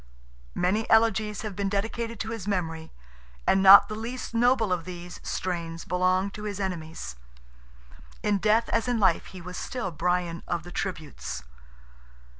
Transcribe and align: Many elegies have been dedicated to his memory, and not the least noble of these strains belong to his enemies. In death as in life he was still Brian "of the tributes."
Many 0.55 0.89
elegies 0.89 1.43
have 1.43 1.55
been 1.55 1.69
dedicated 1.69 2.19
to 2.21 2.31
his 2.31 2.47
memory, 2.47 2.91
and 3.45 3.61
not 3.61 3.87
the 3.87 3.93
least 3.93 4.33
noble 4.33 4.73
of 4.73 4.83
these 4.83 5.19
strains 5.21 5.85
belong 5.85 6.31
to 6.31 6.41
his 6.45 6.59
enemies. 6.59 7.15
In 8.23 8.39
death 8.39 8.67
as 8.69 8.87
in 8.87 8.99
life 8.99 9.27
he 9.27 9.41
was 9.41 9.57
still 9.57 9.91
Brian 9.91 10.41
"of 10.47 10.63
the 10.63 10.71
tributes." 10.71 11.43